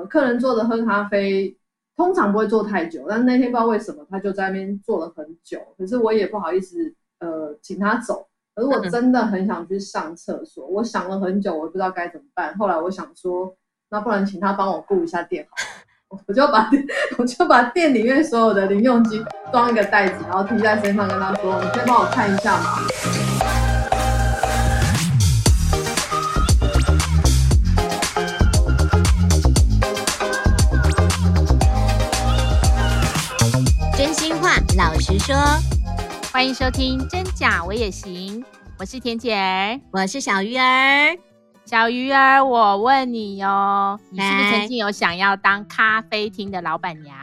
[0.00, 1.54] 呃，客人坐着喝咖啡，
[1.94, 8.26] 通常不会坐太久，但那天不知道为什么他就在那边坐了很久，可是我也不好意思呃请他走。
[8.54, 12.56] 可是我真的很想去上厕所，我想了很久，我不知道该怎么办。
[12.56, 13.54] 后来我想说，
[13.90, 15.56] 那不然请他帮我顾一下店好
[16.16, 16.70] 了，我就把
[17.18, 19.22] 我就把店里面所有的零用金
[19.52, 22.78] 装一个袋子，然后提在身上，跟他说：“你先帮我看一下嘛。”
[35.00, 35.34] 实说。
[36.30, 38.40] 欢迎收听《真假我也行》，
[38.78, 41.16] 我是田姐儿，我是小鱼儿。
[41.64, 47.16] 小鱼儿，我问你哟，你是不是曾经有想要当咖啡厅的老板娘？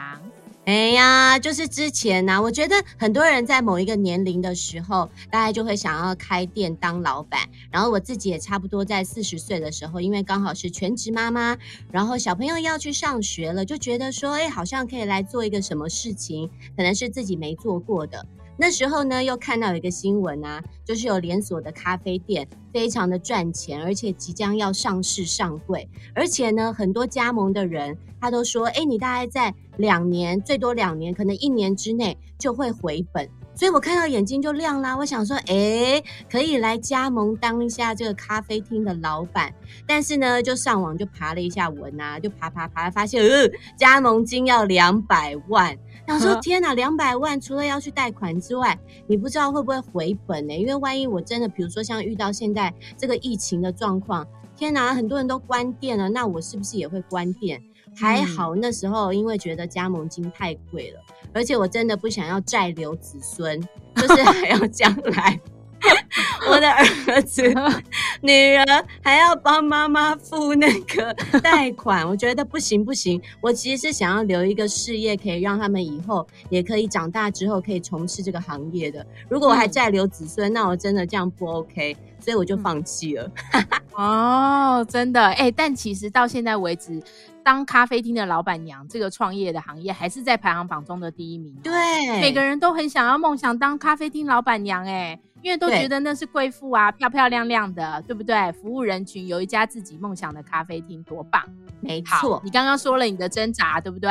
[0.67, 7.39] 哎呀，就是之前呐、啊，我觉得很多人在某一个年龄的时候，大概就会想要开店当老板。
[7.71, 11.57] 然后我自己也差不多在四十岁的时候，因为刚好是全职妈妈，
[11.89, 18.25] 然后小朋友要去上学了，就觉得说，哎，好像可以来做一个什么事情，可能是自己没做过的。
[18.59, 33.29] 那时候呢，又看到一个新闻啊，就是有连锁的咖啡店，非常的赚钱，而且即将要上市上柜，而且呢，很多加盟的人他都说，哎，你大概在两年，最多两年，可能一年之内就会回本。
[33.57, 35.99] 所以我看到眼睛就亮啦，我想说，哎，
[36.31, 39.51] 可以来加盟当一下这个咖啡厅的老板。
[39.87, 45.75] 但是呢，就上网就爬了一下文啊，就爬爬爬，发现，呃，加盟金要两百万。
[46.07, 50.53] 想说天哪，两百万除了要去贷款之外，你不知道会不会回本呢？
[50.53, 57.59] 因为万一我真的，比如说像遇到现在这个疫情的状况，天哪，很多人都关店了，那我是不是也会关店？
[57.95, 60.99] 还好那时候因为觉得加盟金太贵了，
[61.33, 63.59] 而且我真的不想要债留子孙，
[63.95, 65.39] 就是还要将来。
[66.49, 67.43] 我的儿子、
[68.21, 68.65] 女儿
[69.01, 73.21] 还要帮妈妈付那个贷款，我觉得不行不行。
[73.41, 79.05] 我其实是想要留一个事业，可以让他们以后也可以长大之后可以从事这个行业的。
[79.29, 83.31] 如果我还再留子孙，那我真的这样不 OK，所以我就放弃了。
[83.93, 87.01] 哦，真的哎，但其实到现在为止，
[87.43, 91.53] 当咖啡厅的老板娘这个创业的行业还是在排行榜中的第一名。
[91.63, 91.73] 对，
[92.19, 95.19] 每个人都很想要梦想当咖啡厅老板娘哎。
[95.41, 98.51] 因为都觉得那是贵妇啊，漂漂亮亮的，对不对？
[98.53, 101.43] 服务人群，有一家自己梦想的咖啡厅，多棒！
[101.79, 104.09] 没错，你刚刚说了你的挣扎，对不对？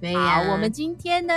[0.00, 0.44] 对呀。
[0.44, 1.34] 好，我们今天呢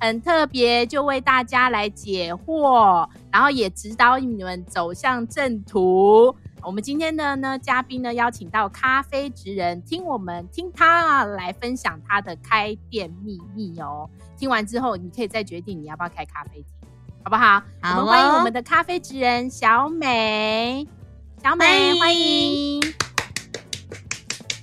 [0.00, 6.34] 很特别，就为大家来解惑，然后也指导你们走向正途。
[6.62, 14.08] 我们今天的呢嘉宾呢邀请到咖啡职人，听我们听他啊来分享他的开店秘密哦。
[14.36, 16.73] 听完之后，你可以再决定你要不要开咖啡厅。
[17.24, 17.62] 好不好？
[17.80, 20.86] 好、哦，我们欢迎我们的咖啡职人小美，
[21.42, 22.82] 小美欢迎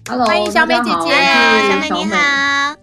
[0.07, 1.11] ，Hello，欢迎小美姐姐，
[1.67, 2.77] 小美你好，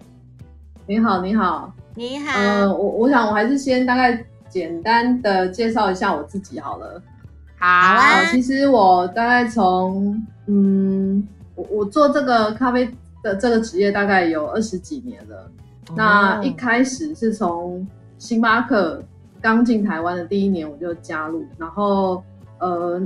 [0.85, 1.73] 你好你好。
[1.95, 7.01] 你好，呃，我我想我还是先大概简单的介绍一下我自己好了，
[7.57, 11.25] 好啊，呃、其实我大概从嗯，
[11.55, 12.85] 我我做这个咖啡
[13.23, 15.49] 的这个职业大概有二十几年了，
[15.87, 19.01] 哦、那一开始是从星巴克。
[19.41, 22.23] 刚进台湾的第一年我就加入，然后
[22.59, 23.01] 呃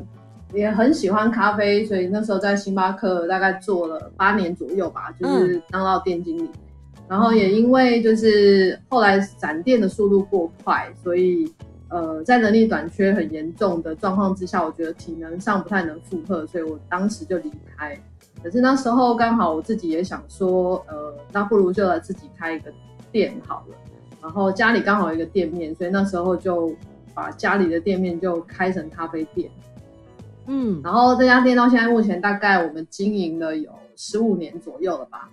[0.53, 6.43] 也很喜欢咖啡，所以那时候在星巴克大概做了八年左右吧，就是当到店经理。
[6.43, 6.49] 嗯、
[7.07, 11.51] 然后也因为就是后来展店的速度过快，所以
[11.89, 17.99] 呃在人力短缺很严重的状况之下，我觉得体能上不太能负荷，所以我当时就离开。
[18.43, 22.71] 可是那时候刚好我自己也想说，呃那不如就来自己开一个
[23.11, 23.75] 店好了。
[24.23, 26.73] 然后家里刚好有一个店面，所以那时候就
[27.13, 29.51] 把家里的店面就开成咖啡店。
[30.47, 35.29] 嗯，然后这家店到现在目前大概我们经营了有十五年左右了吧。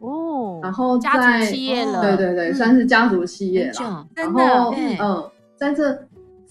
[0.00, 4.06] 哦，然后在家族企业了，哦、对对对，嗯、算是家族企业了。
[4.14, 6.07] 然后嗯，在这。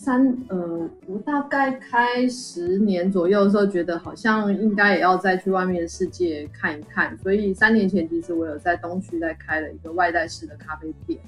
[0.07, 11.19] 三呃，我大概开十年左右的时候，觉得好像应该也要再去外面的世界看一看，所以三年前其实我有在东区在开了一个外带式的咖啡店。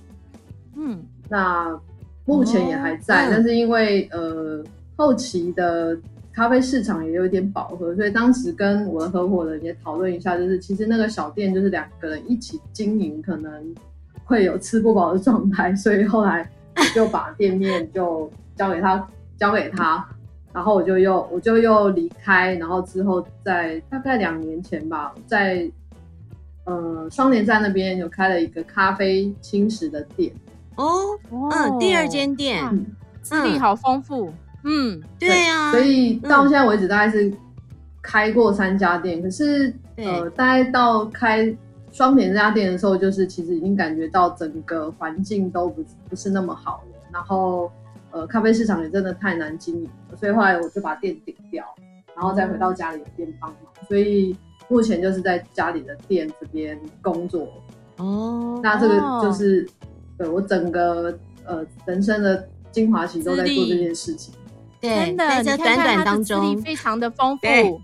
[0.77, 1.77] 嗯，那
[2.23, 4.63] 目前也还在，哦、但是因为呃
[4.95, 5.97] 后期的
[6.31, 13.75] 咖啡市场也有一点饱和，所以当时跟我的合伙人也讨论一下，就是其实那个小店就是两个人一起经营，可能
[14.23, 16.49] 会有吃不饱的状态，所以后来
[16.95, 18.31] 就把店面就。
[18.59, 19.07] 交给他，
[19.37, 20.05] 交给他，
[20.51, 25.71] 然后我就又我就又离开，然后之后在大概两年前吧，在
[26.65, 30.33] 呃双连站那边有开了一个咖啡轻食的店。
[30.75, 32.61] 哦，嗯，第二间店，
[33.21, 34.33] 资历好丰富，
[34.65, 37.31] 嗯，对呀，所以到现在为止大概是
[38.01, 41.55] 开过三家店，可是呃，大概到开
[41.93, 47.71] 双田这家店的时候，就是其实已经感觉到整个环境都不不是那么好了，然后
[48.11, 51.63] 呃，咖啡市场也真的太难经营了，所以后来我就把店顶掉，
[52.15, 54.35] 然后再回到家里的店帮忙，所以
[54.67, 57.47] 目前就是在家里的店这边工作。
[57.97, 59.67] 哦，那这个就是
[60.17, 64.33] 对我整个呃人生的精华期都在做这件事情。
[64.81, 67.81] 对，真的，在这短短当中，资历非常的丰富。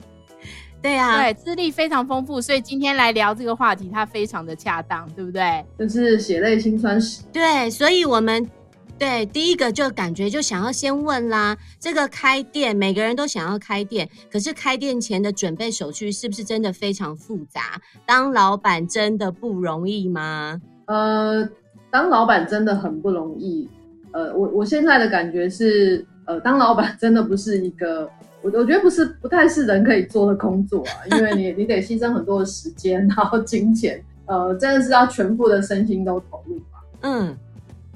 [0.82, 5.66] 对啊，对，资历非常丰富，所以今天来聊这个话题，它非常的恰当，对不对？
[5.80, 7.24] 就是血泪辛酸史。
[7.34, 8.48] 对，所以我们
[8.98, 17.80] 对第一个就感觉就想要先问啦，这个开店，每个人都想要开店，可是开店前的准备手续是不是真的非常复杂？
[18.06, 20.62] 当老板真的不容易吗？
[20.86, 21.48] 呃，
[21.92, 23.70] 当老板真的很不容易。
[24.12, 28.10] 呃，我我现在的感觉是，呃，当老板真的不是一个。
[28.42, 36.84] 我我觉得不是不太是人可以做的工作啊，因为你 你得牺牲很多的时间，然后金钱，呃，真的是要全部的身心都投入吧。
[37.02, 37.36] 嗯，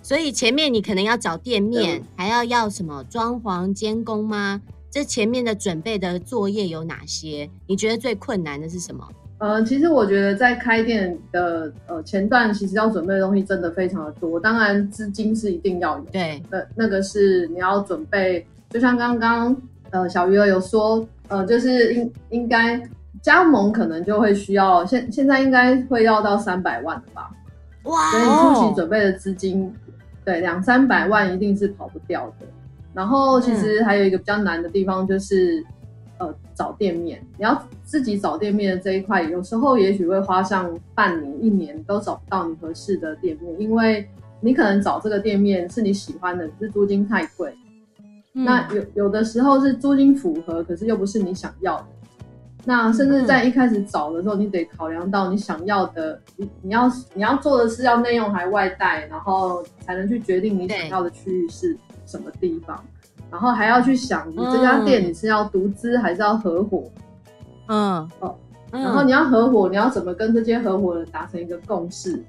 [0.09, 4.59] 所以前面你可能要找店面，还要要什么装潢监工吗？
[4.89, 7.47] 这前面的准备的作业有哪些？
[7.67, 9.07] 你觉得最困难的是什么？
[9.37, 14.39] 呃，其实我觉得在开店的呃前段，其实要准备的东西真的非常的多。
[14.39, 19.55] 当然资金是一定要有，对，那那个是你要准备，就像刚刚。
[19.91, 22.81] 呃，小鱼儿有说，呃，就是应应该
[23.21, 27.29] 加盟可能就会需要，现现在应该会要到三百万的吧？
[27.83, 28.11] 哇！
[28.11, 29.71] 所以初期准备的资金，
[30.29, 32.45] 对，两三百万一定是跑不掉的。
[32.93, 35.59] 然后其实还有一个比较难的地方就是，
[36.19, 37.19] 嗯、呃，找店面。
[37.35, 44.07] 你要自己找店面的这一块，有时候也许会花上半年、一年都找不到你合适的店面，因为
[44.39, 47.51] 你可能找这个店面是你喜欢的，可是租金太贵。
[48.31, 51.85] 那有有的时候是租金符合，可是又不是你想要的。
[52.69, 61.75] 那甚至在一开始找的时候，你得考量到你想要的，你你要你要做的是要内用还外带，然后才能去决定你想要的区域是
[62.05, 62.79] 什么地方，
[63.31, 66.83] 然后还要去想你这家店你是要独资还是要合伙。
[67.69, 68.35] 嗯哦，
[68.69, 72.23] 然后你要合伙，你要怎么跟这些合伙人达成一个共识？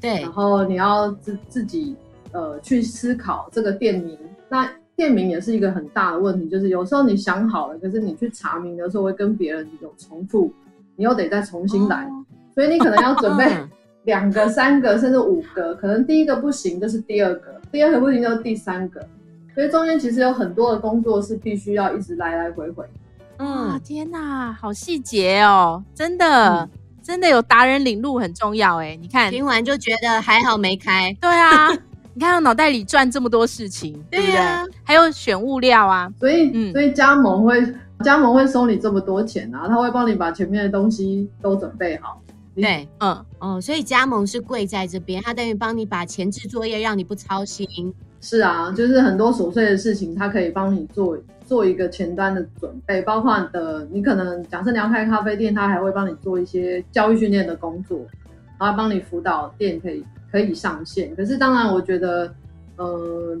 [0.00, 1.94] 对，然后你要自自己
[2.32, 4.18] 呃去思考这个店名
[4.48, 4.68] 那。
[4.96, 10.52] 店名也是一个很大的问题，就是有时候你想好了，可是你去查名的时候会跟别人有重复，
[10.96, 12.24] 你又得再重新来，哦、
[12.54, 13.44] 所以你可能要准备
[14.04, 19.04] 两个、三个甚至五个，可能第一个不行就是第二个，第二个不行就是第三个，
[19.54, 22.84] 所以中间其实有很多的工作是必须要一直来来回回。
[23.38, 26.70] 嗯，天哪，好细节哦，真的，嗯、
[27.02, 29.28] 真的有达人领路很重要哎，你看。
[29.28, 31.68] 听完就觉得还好没开，对啊。
[32.14, 34.38] 你看，脑袋里转这么多事情，对不对？
[34.84, 37.60] 还有选物料啊，所以，嗯，所以加盟会
[38.04, 42.20] 加盟会收你这么多钱啊，他会帮你把前面的东西都准备好。
[42.54, 47.66] 对，嗯，哦，所以加盟是贵在这边，他等于帮你把前置作业让你不操心。
[48.20, 57.98] 是啊，就是很多琐碎的事情，他可以帮你做做一个前端的准备，包括你的，你可能假设你要开咖啡店，他还会帮你做一些教育训练的工作，
[58.56, 60.04] 然后帮你辅导店可以。
[60.34, 62.34] 可以上线，可是当然，我觉得，
[62.76, 63.40] 呃，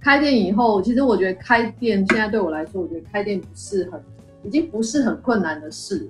[0.00, 4.00] 开店以后，其实我觉得开店现在对我来说，我觉得开店不是很，
[4.42, 6.08] 已经不是很困难的事。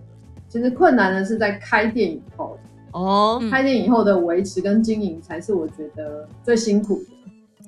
[0.48, 2.56] 其实困难的是在开店以后，
[2.92, 7.10] 哦，开店以后的维持跟经营才是我觉得最辛苦的。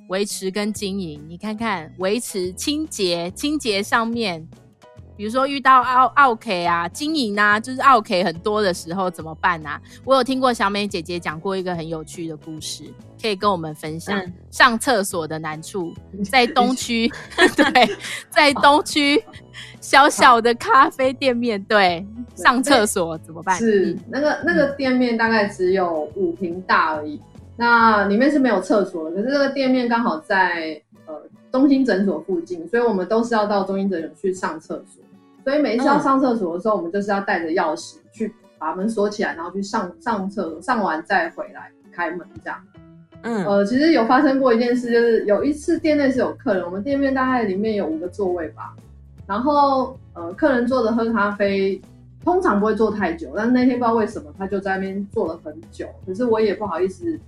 [0.06, 4.46] 维持跟经营，你看看维持清洁，清洁上面。
[5.22, 9.80] 比如说遇到奥奥 K 啊，经营啊，就是奥 K 很多的时候怎么办啊？
[10.04, 12.82] 我有听过小美姐姐讲过一个很有趣的故事，
[13.22, 14.18] 可以跟我们分享。
[14.18, 15.94] 嗯、上厕所的难处，
[16.28, 17.08] 在东区，
[17.54, 17.96] 对，
[18.30, 19.22] 在东区
[19.80, 23.56] 小小的咖啡店面对上厕所怎么办？
[23.56, 27.20] 是那个那个店面大概只有五平大而已，
[27.56, 31.14] 那里面是没有厕所的，可是这个店面刚好在呃
[31.52, 35.00] 中心诊所附近，所以我们都是要到中心诊所去上厕所。
[35.44, 42.58] 所以每一次要上厕所的时候，嗯、我们就是要带着钥匙去把门锁起来，然后去上上厕所，上完再回来开门这样。
[43.22, 48.74] 嗯，呃，其实有发生过一件事，就是有一次店内是有客人，我们店面大概里面有五个座位吧，
[49.26, 51.80] 然后呃，客人坐着喝咖啡，
[52.24, 57.18] 通常不会坐太久，但是那天不知道为什么他就在那边坐了很久，可是我也不好意思，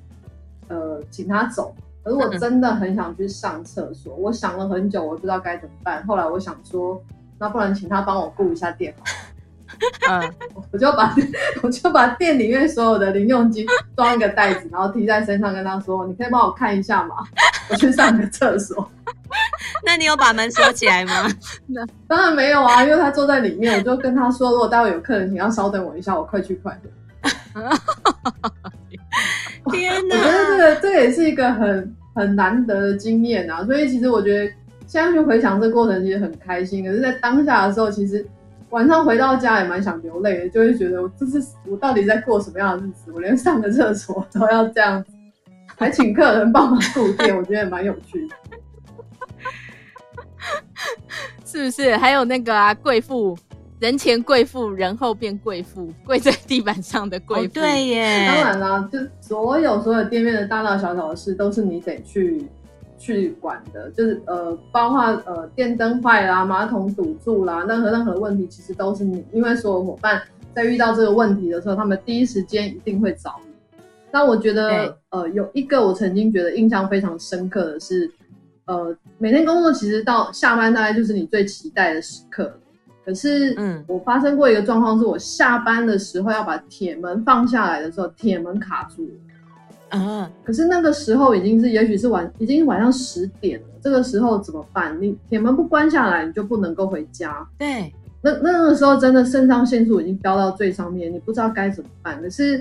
[0.68, 7.02] 呃，请他走，可是我真的很想去上厕所，我想了很久，我不知道该怎么办，后来我想说。
[7.38, 8.95] 那不然请他帮我顾一下店，
[10.09, 10.35] 嗯，
[10.71, 11.14] 我就把
[11.62, 17.17] 我就把店里面所有的零用金装一个袋子，然后提在身上，跟他说：“你可以帮我看一下吗？
[17.71, 18.88] 我去上个厕所。
[19.85, 21.29] ”那你有把门锁起来吗？
[22.07, 26.91] 当然没有啊，因为他坐在里面，我就跟他说，如果待会有客人，请要稍等我一下，我快去快回。
[29.73, 30.17] 天哪！
[30.17, 34.53] 我觉得这个这个也是一个很很难得的经验啊，所以其实我觉得
[34.87, 36.85] 现在去回想这个过程，其实很开心。
[36.85, 38.26] 可是，在当下的时候，其实
[38.71, 43.12] 晚上回到家也蛮想流泪的，就会觉得我这是我到底在过什么样的日子？
[43.12, 45.11] 我连上个厕所都要这样子，
[45.76, 48.37] 还请客人帮忙顾店，我觉得也蛮有趣的。
[51.45, 51.97] 是不是？
[51.97, 53.37] 还有那个啊，贵妇。
[53.81, 57.45] 人前贵妇，人后变贵妇，跪在地板上的贵妇。
[57.45, 62.47] 哦，对耶，当然啦，就所有所有店面的大大小小的事，都是你得去
[63.04, 63.90] 去管的。
[63.90, 69.23] 就是呃，包括呃电灯坏啦、马桶堵住啦，任何任何问题，其实都是你。
[69.32, 70.23] 因为所有伙伴
[70.54, 73.52] 在遇到这个问题的时候，他们第一时间一定会找你。
[74.11, 78.11] 那我觉得呃，有一个我曾经觉得印象非常深刻的是，
[78.64, 82.52] 呃，每天工作其实到下班大概就是你最期待的时刻。
[83.04, 89.11] 可是，嗯，我发生过一个状况，是我下班的时候要把铁门放下来的时候，铁门卡住了。
[89.91, 93.67] 嗯，可是那个时候已经是，也许是晚，已经晚上十点了。
[93.81, 95.00] 这个时候怎么办？
[95.00, 97.47] 你铁门不关下来，你就不能够回家。
[97.59, 102.21] 对，那那个时候真的肾上腺素已经飙到最上面，你不知道该怎么办。
[102.21, 102.59] 可是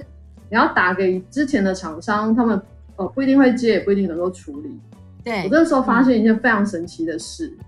[0.50, 2.62] 你要打给之前的厂商，他们
[2.98, 4.80] 呃不一定会接，也不一定能够处理。
[5.24, 7.48] 对，我这个时候发现一件非常神奇的事。
[7.48, 7.66] 嗯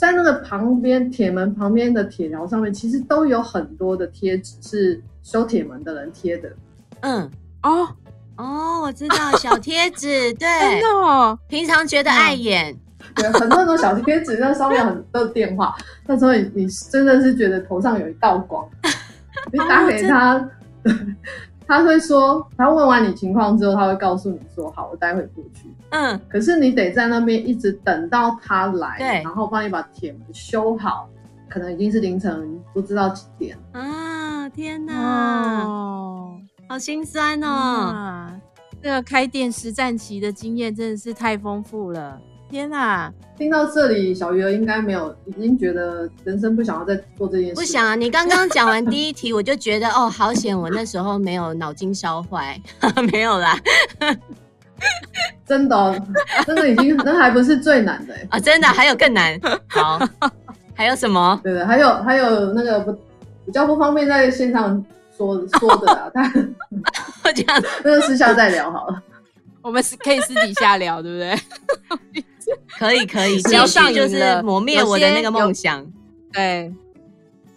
[0.00, 6.50] 在那个旁边铁门旁边的铁条上面，其实都有很多的贴纸，是修铁门的人贴的。
[7.00, 7.30] 嗯，
[7.62, 7.86] 哦
[8.40, 12.74] 哦，我知道小贴纸， 对，真的哦，平常觉得碍眼，
[13.14, 15.74] 对，很多很多小贴纸，那上面很多电话，
[16.06, 18.66] 那时候你你真的是觉得头上有一道光，
[19.52, 20.34] 你打给他。
[20.36, 20.50] 哦
[21.70, 31.08] 他会说，他问完你情况之后，他会告诉你说：“好，我待会过去。”嗯，可是你得在那边一直等到他来，对，然后帮你把铁门修好，
[31.48, 33.56] 可能已经是凌晨不知道几点。
[33.70, 36.32] 啊，天哪，哦，
[36.70, 38.30] 好心酸哦！
[38.80, 42.16] 这个开店实战期的经验真的是太丰富了。
[42.48, 47.54] 天呐，听到这里，小鱼儿应该没有，已经觉得人生不想要再做这件事。
[47.56, 47.96] 不想啊！
[47.96, 52.56] 你刚刚讲完第一题，我就觉得哦，好险，我那时候没有脑筋烧坏，
[53.10, 53.58] 没有啦。
[55.44, 56.00] 真的、哦，
[56.46, 58.38] 真的已经，那还不是最难的啊！
[58.38, 59.36] 真的还有更难。
[59.66, 59.98] 好，
[60.72, 61.40] 还有什么？
[61.42, 62.92] 对对，还有还有那个不
[63.44, 64.80] 比较不方便在线上
[65.20, 66.24] 说 说的啊，但
[67.24, 69.02] 我 这样，那个私下再聊好了。
[69.60, 72.56] 我们是可以私底下聊，对不对？
[72.78, 75.84] 可 以可以，聊上就是磨灭我的那个梦想。
[76.32, 76.72] 对，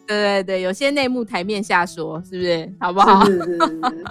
[0.05, 2.74] 对对对，有些内幕台面下说，是不是？
[2.77, 3.24] 好不好？
[3.24, 4.03] 是是是，是。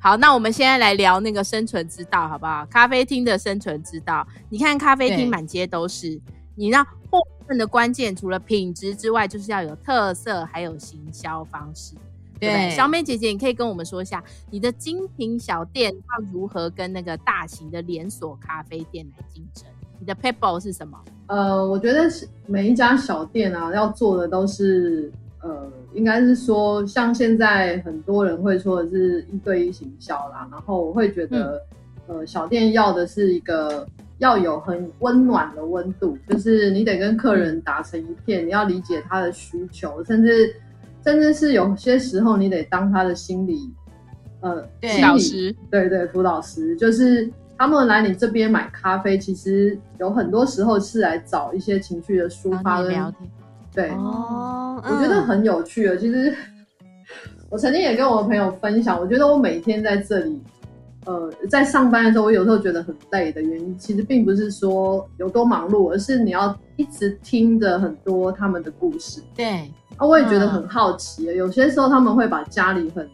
[0.00, 2.64] 好，那我们现在来聊那个生存之道，好不好？
[2.70, 4.24] 咖啡厅的生存之道。
[4.48, 6.20] 你看，咖啡厅满街都是，
[6.54, 7.18] 你让获
[7.48, 11.96] 胜的关键除了品质之外，就是要有特色，还有行销方式。
[12.42, 14.20] 对，小美姐姐，你可以跟我们说一下，
[14.50, 19.64] 你的精品小店要如何跟那个大型的连锁咖啡店来竞争？
[20.00, 20.98] 你的 people 是什么？
[21.28, 31.62] 呃，我觉得是每一家小店啊，要做的都是呃，应该是说，像现在很多人会说的是一对一行销啦，然后我会觉得，
[32.08, 33.86] 嗯、呃，小店要的是一个
[34.18, 40.52] 要有很温暖的温度，就是你得跟客人打成一片，你要理解他的需求，甚至。
[41.04, 43.72] 甚至是有些时候，你得当他的心理，
[44.40, 47.28] 呃，对，心理导师，对对，辅导师，就是
[47.58, 53.30] 他们来你这边买咖啡，其实有很多时候是来找一些情绪的抒发跟聊天，
[53.74, 55.96] 对，哦，我觉得很有趣的。
[55.96, 56.32] 其实
[57.50, 60.40] 我曾经也跟我的朋友分享，我觉得我每天在这里，
[61.04, 69.70] 呃，在上班的时候，我有时候觉得很累的原因，其实并不是说有多忙碌，而是你要一直听着很多他们的故事，对。
[69.96, 73.08] 啊，我也觉得很好奇，嗯，有些时候他们会把家里很，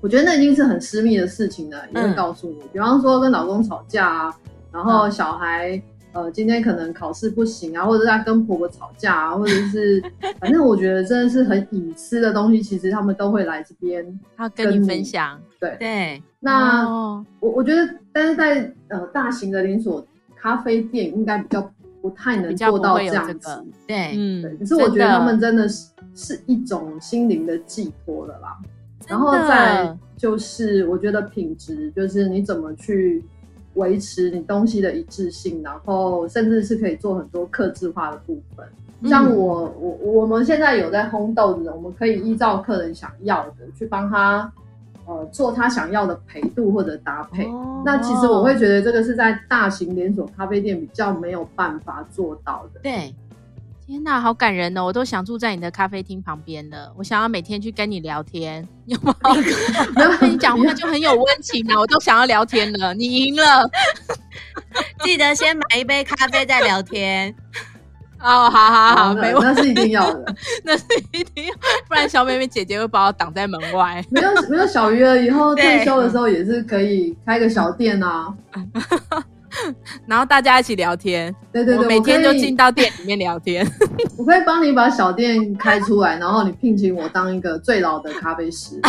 [0.00, 2.68] 我觉得那已经是很私密的事情了，也会告诉你，嗯。
[2.72, 4.34] 比方说跟老公吵架啊，
[4.72, 5.80] 然后小孩，
[6.12, 10.02] 嗯，呃今天可能考试不行啊，或者是他跟婆婆吵架啊，或者是
[10.40, 15.40] 反正我觉得真的是很隐私的东西，其实他们都会来这边，他跟你分享。
[15.60, 20.04] 对对，那，哦，我我觉得，但是在呃大型的连锁
[20.34, 21.70] 咖啡店应该比较。
[22.00, 24.56] 不太能做到这样子，这个、对，嗯，对。
[24.56, 28.58] 可是我觉得他们真的是是一种心灵的寄托了啦。
[29.06, 33.24] 然后再就是，我觉得品质就是你怎么去
[33.74, 38.66] 维持你东西的一致性，然后甚至是可以做很多克制化的部分。
[39.08, 44.52] 像我，嗯、我我们现在有在烘豆子，我们可以依照客人想要的去帮他。
[45.10, 47.44] 呃做他想要的陪度或者搭配。
[47.46, 52.80] 哦、那其实我会觉得这个是在大型连锁咖啡店比较没有办法做到的。
[52.82, 53.14] 对。
[53.86, 54.84] 天呐，好感人哦！
[54.84, 56.92] 我都想住在你的咖啡厅旁边了。
[56.96, 59.34] 我想要每天去跟你聊天，有没有？
[59.96, 61.74] 没有跟你讲话就很有温情啊！
[61.76, 62.94] 我都想要聊天了。
[62.94, 63.68] 你赢了，
[65.02, 67.34] 记得先买一杯咖啡再聊天。
[68.22, 70.34] 哦，好好好，没问题，那是一定要的，
[70.64, 71.54] 那是一定要，
[71.88, 74.04] 不然小妹妹姐姐会把我挡在门外。
[74.10, 78.28] 没有没有小鱼儿，以后退休的时候也是可以开个小店啊。
[80.06, 83.66] 然后大家一起聊天，对对对，我每天就进到店里面聊天。
[84.16, 88.80] 我可以帮你把小店开出来，然后你聘请我当一个最老的咖啡师，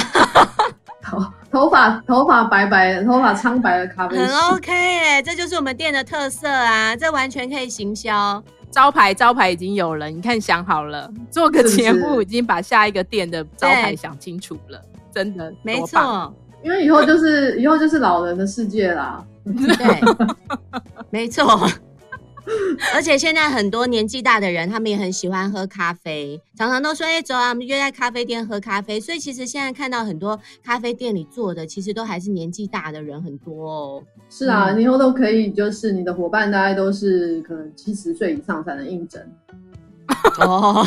[1.02, 8.42] 头头发头发白白的，头发苍白的咖啡师，很 OK 哎，这就是我们店的特色啊，这完全可以行销。
[8.72, 14.82] 招牌招牌已经有了，你看想好了，做个节目已经把下一个店的招牌想清楚了，
[15.14, 19.24] 真的没错，因为以后就是以后就是老人的世界啦。
[19.44, 20.02] 对，
[21.10, 21.68] 没错。
[22.94, 34.04] 而且现在很多年纪大的人，他们也很喜欢喝咖啡，常常都说：“哎，走啊，我们约在咖啡店喝咖啡。”所以其实现在看到很多咖啡店里坐的，其实都还是年纪大的人很多哦。
[34.30, 39.22] 是啊，嗯、以后都可以，就是你的伙伴大概都是可能七十岁以上才能应征。
[40.40, 40.86] 哦，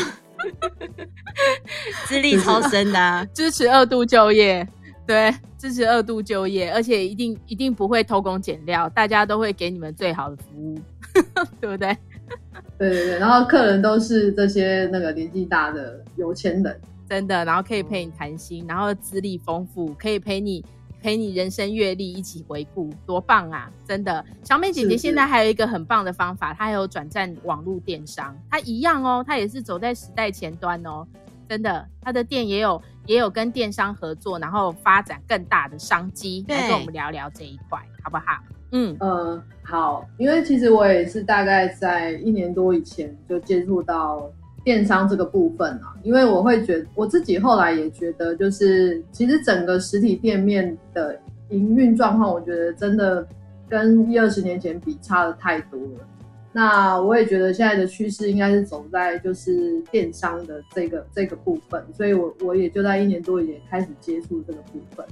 [2.07, 4.67] 资历超深的、啊， 支持二度就业。
[5.07, 10.79] 对，支持二度就业，而且一定一定不会偷工减料，大家都会给你们最好的服务，
[11.61, 11.97] 对不对？
[12.79, 20.65] 对对对，然后客人都是这些那个年纪大的有钱人，真的，然后可以陪你谈心，然后资历丰富，可以陪你
[21.03, 23.71] 陪你人生阅历一起回顾，多棒啊！
[23.87, 31.07] 真的，小美姐姐现在还有一个很棒的方法，她还有转战网络电商，她一样哦，她也是走在时代前端哦。
[31.49, 36.45] 真的，他的店也有也有跟电商合作，然后发展更大的商机。
[36.49, 38.25] 来跟我们聊聊这一块，好不好？
[38.73, 44.29] 嗯呃，好，因为其实我也是大概在一年多以前就接触到
[44.65, 51.17] 电商这个部分啊，因为我会觉得我自己后来也觉得，就是其实整个实体店面的
[51.51, 53.25] 营运状况，我觉得真的
[53.69, 56.09] 跟一二十年前比差的太多了。
[56.57, 65.05] 那我也觉得现在的趋势应该是走在就是电商的这个这个部分，所以我我也就在一年多以前开始接触这个部分。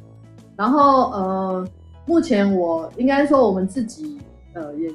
[0.56, 1.68] 然后呃，
[2.06, 4.20] 目前我应该说我们自己
[4.54, 4.88] 呃也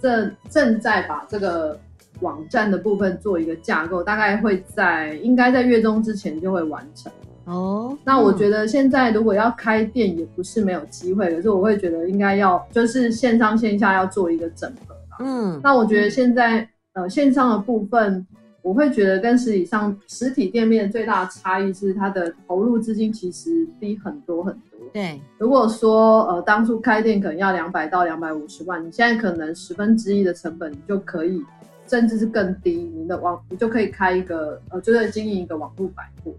[0.00, 1.78] 正正在把这个
[2.20, 7.12] 网站的部分做一个架构，大概会在应该在月中之前就会完成。
[7.44, 14.94] 哦，那我觉得现在如果要开店也不是没有机会，可是我会觉得应该要就是线上线下要做一个整合。
[15.20, 18.26] 嗯，那我觉得现在呃线上的部分，
[18.62, 24.80] 我会觉得跟实体上实体店面最大的差异是它的投入资金其实低很多很多。
[24.92, 31.44] 对，如果说呃当初开店可能要两百到两百五十万，你现在可能十分之一的成本你就可以，
[31.86, 36.32] 甚至是更低，你的网你就可以开一个呃就是经营一个网络百货。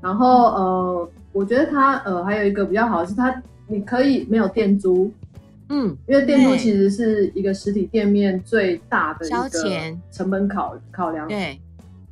[0.00, 5.12] 然后呃我觉得它呃还有一个比较好的是它你可以没有店租。
[5.72, 9.48] 嗯，因为店铺其实是一个实体店面最大的一个
[10.10, 11.28] 成本考考量。
[11.28, 11.60] 对，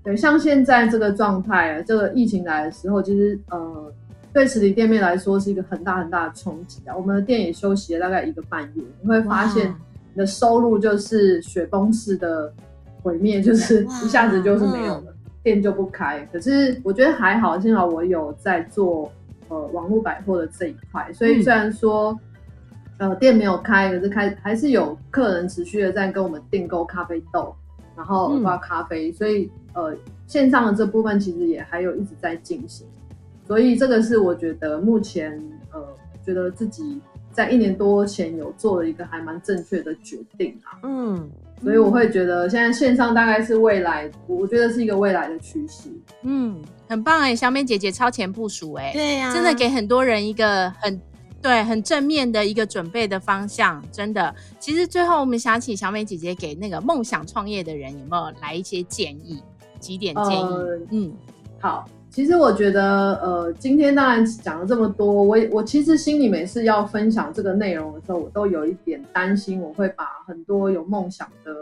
[0.05, 3.93] 对，像现在这个状态，这个疫情来的时候，其实呃，
[4.33, 6.97] 对实体店面来说是一个很大很大的冲击啊。
[6.97, 9.75] 我们的店也休息了大概一个半月，你会发现
[10.15, 12.53] 你的收入就是雪崩式的
[13.03, 16.25] 毁灭，就是一下子就是没有了，店就不开。
[16.33, 19.11] 可是我觉得还好，幸好我有在做
[19.49, 22.17] 呃网络百货的这一块，所以虽然说。
[22.99, 27.55] 呃，店没有开，可是开还是有客人持续的在跟我们订购咖啡豆，
[27.97, 32.85] 然后挂咖啡，嗯、所以呃，线上的这部分其实也还有一直在进行，
[33.47, 35.41] 所以这个是我觉得目前
[35.73, 35.81] 呃，
[36.27, 41.31] 觉得自己在一年多前有做了一个还蛮正确的决定啊，嗯，
[41.63, 45.89] 所以我会觉得现在线上大概是未来，我觉得是一个未来的趋势，
[46.23, 51.01] 嗯，很棒哎，小美姐姐超前部署哎，对呀、啊，真的给很多人一个很。
[51.41, 54.35] 对，很正面的一个准备的方向，真的。
[54.59, 59.43] 其实最后我们想请小美姐姐给那个梦想创业的人有没有来一些建议？
[59.79, 60.43] 几点建议？
[60.43, 61.13] 呃、嗯，
[61.61, 61.89] 好。
[62.11, 71.53] 其实我觉得，呃，今天当然讲了这么多，我我其实心里每次要分享这个内容的时候，我都有一点担心，我会把很多有梦想的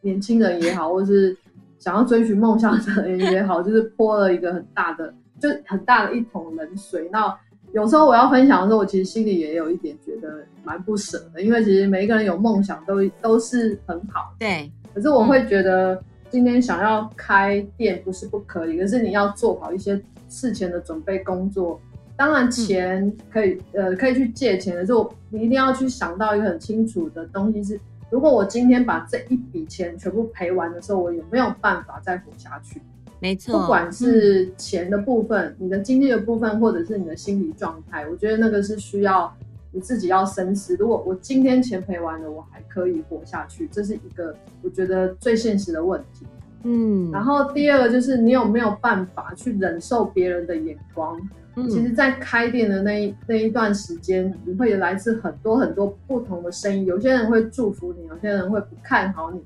[0.00, 1.36] 年轻人也好，或是
[1.78, 7.10] 想要追寻梦想的人也好，就是泼了一个很大的，就很大的一桶冷水。
[7.12, 7.36] 那
[7.72, 14.70] 有时候我要分享的时候，我其实心里也有一点觉得蛮不舍的，因为其实每一个人有梦想都都是很好，对。
[14.94, 21.78] 可是我会觉得今天想要开店不是不可以，可是你要做好一些事前的准备工作，
[22.16, 32.80] 当然钱可以、嗯、呃可以去借钱的时候，你一定要去想到一个很清楚的东西是：如果我今天把这一笔钱全部赔完的时候，我有没有办法再活下去？
[33.18, 39.34] 没错，不管是钱的部分、嗯、你的经济的部分，或者是你的心理状态，我觉得那个是需要
[39.72, 40.76] 你自己要深思。
[40.76, 46.26] 如果我今天钱赔完了，我还可以活下去，这是一个我觉得最现实的问题。
[46.64, 51.18] 嗯，然后第二个就是你有没有办法去忍受别人的眼光？
[51.54, 59.40] 嗯，其实，在开店的那一那一段时间，你会来自很多很多不同的声音，有些人会祝福你，有些人会不看好你，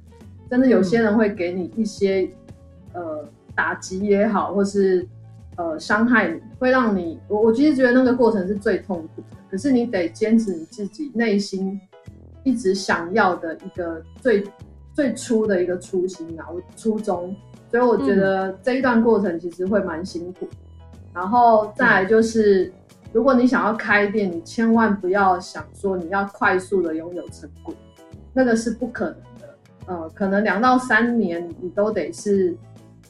[0.51, 2.29] 甚至有些人会给你一些、
[2.95, 3.29] 嗯、呃。
[3.55, 5.07] 打击也好，或是
[5.57, 9.37] 呃伤害你，会让你我我其实觉得那个过程是最痛苦的。
[9.51, 11.81] 可是你得坚持你自己内心
[12.45, 14.45] 一直想要的一个最
[14.93, 17.35] 最初的一个初心啊，我初衷。
[17.71, 20.49] 所以我觉得这一段过程其实会蛮辛苦。
[21.13, 22.73] 然后再来就是，嗯、
[23.13, 27.75] 如果你想要开店，你千万不要想说你要快速的拥有成果，
[28.33, 29.57] 那个是不可能的。
[29.87, 32.57] 呃，可能两到三年你都得是。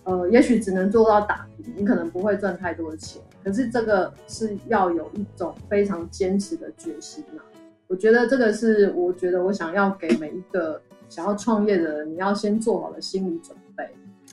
[0.05, 7.43] 呃，也许只能做到打平，你可能不会赚太多的钱，可是这个是要有一种非常坚持的决心呐。
[7.87, 13.85] 我觉得这个是，我觉得我想要给每一个想要创业的人，你要先做好的心理准备。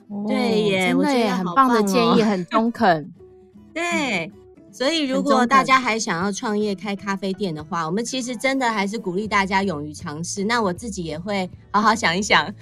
[0.08, 3.12] 哦、对耶，真的耶，很棒的建议，很中肯。
[3.74, 4.32] 对。
[4.70, 10.44] 所以，如果大家还想要创业开咖啡店的话，我们其实真的还是鼓励大家勇于尝试。
[10.44, 12.52] 那我自己也会好好想一想，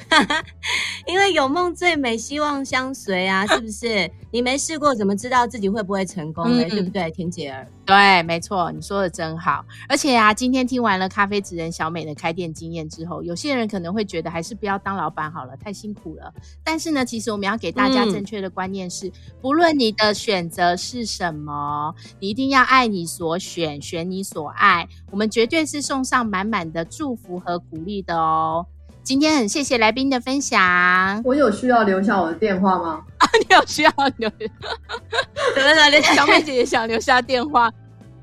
[1.08, 4.10] 因为有梦最美，希望相随啊， 是不是？
[4.30, 6.64] 你没试过怎么知道自己会不会成功呢？
[6.64, 7.66] 嗯、对不对，田姐儿？
[7.86, 9.64] 对，没错，你说的真好。
[9.88, 16.30] 而且啊，今天听完了咖啡职人小美的开店经验之后，有些人可能会觉得还是不要当老板好了，太辛苦了。
[16.62, 24.86] 但是呢，其实我们要给大家正确的观念是：嗯、不论你的选择是什么，你一定要爱你所选，选你所爱。
[25.10, 28.66] 我们绝对是送上满满的祝福和鼓励的哦。
[29.06, 31.22] 今天很谢谢来宾的分享。
[31.24, 33.00] 我有需要留下我的电话吗？
[33.18, 34.28] 啊， 你有需要留？
[34.28, 36.02] 怎么了？
[36.02, 37.70] 小美姐姐想留下电话，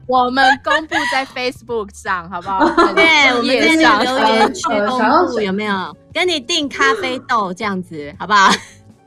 [0.08, 2.66] 我们公布在 Facebook 上，好不好？
[2.94, 5.00] 对，我们在那个留言区公
[5.32, 5.96] 布， 有没有？
[6.14, 8.52] 跟你订咖啡豆这样子，好不好？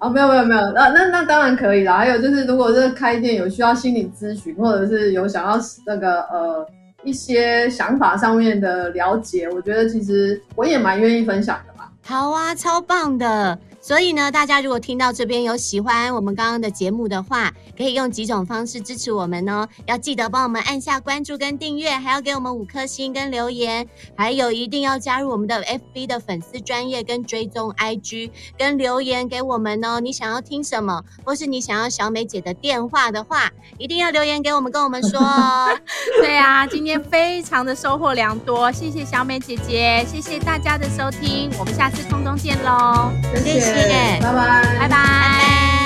[0.00, 1.98] 哦，没有没有没有，那那那当然可以啦。
[1.98, 6.66] 还有就是，如果是开店有需要心理咨询，或者是有想要那个呃。
[7.06, 11.88] 一些想法上面的了解，我觉得其实我也蛮愿意分享的吧。
[12.04, 13.56] 好啊，超棒的。
[13.86, 19.68] 所以呢，大家如果听到这边有喜欢我们刚刚的节目的话，可以用几种方式支持我们哦。
[19.86, 30.00] 要记得帮我们按下关注跟订阅，还要给我们五颗星跟留言，还有一定要加入我们的 FB 的粉丝专业跟追踪 IG 跟留言给我们哦。
[30.00, 35.68] 你想要听什么，或是你想要小美姐的电话的话，一定要留言给我们，跟我们说哦。
[36.20, 43.12] 对啊，今天非常的收获良多，谢谢小美姐姐，谢谢大家的收听，我们下次空中见喽，
[43.44, 43.75] 谢谢。
[43.76, 45.85] 拜拜，拜拜。